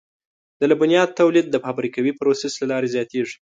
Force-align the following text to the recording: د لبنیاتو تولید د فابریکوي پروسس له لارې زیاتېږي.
د 0.59 0.61
لبنیاتو 0.71 1.17
تولید 1.21 1.45
د 1.49 1.55
فابریکوي 1.63 2.13
پروسس 2.19 2.53
له 2.61 2.67
لارې 2.71 2.87
زیاتېږي. 2.95 3.29